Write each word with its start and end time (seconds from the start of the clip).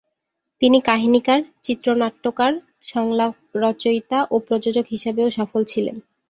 তিনি 0.61 0.79
কাহিনীকার, 0.81 1.39
চিত্রনাট্যকার, 1.63 2.53
সংলাপ 2.83 3.33
রচয়িতা 3.55 4.19
ও 4.31 4.45
প্রযোজক 4.47 4.85
হিসেবেও 4.87 5.27
সফল 5.29 5.61
ছিলেন। 5.63 5.95